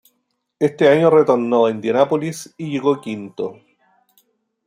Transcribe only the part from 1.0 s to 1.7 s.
retornó a